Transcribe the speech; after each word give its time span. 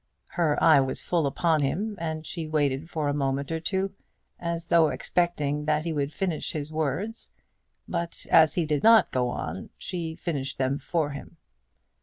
Her 0.31 0.57
eye 0.63 0.79
was 0.79 1.03
full 1.03 1.27
upon 1.27 1.61
him, 1.61 1.95
and 1.99 2.25
she 2.25 2.47
waited 2.47 2.89
for 2.89 3.07
a 3.07 3.13
moment 3.13 3.51
or 3.51 3.59
two 3.59 3.93
as 4.39 4.65
though 4.65 4.87
expecting 4.87 5.65
that 5.65 5.85
he 5.85 5.93
would 5.93 6.11
finish 6.11 6.53
his 6.53 6.73
words. 6.73 7.29
But 7.87 8.25
as 8.31 8.55
he 8.55 8.65
did 8.65 8.81
not 8.81 9.11
go 9.11 9.29
on, 9.29 9.69
she 9.77 10.15
finished 10.15 10.57
them 10.57 10.79
for 10.79 11.11
him. 11.11 11.37